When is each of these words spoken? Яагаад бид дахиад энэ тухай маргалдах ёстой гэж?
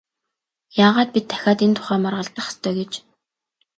Яагаад 0.85 1.09
бид 1.13 1.25
дахиад 1.29 1.59
энэ 1.65 1.75
тухай 1.77 1.99
маргалдах 2.03 2.45
ёстой 2.51 2.73
гэж? 2.79 2.91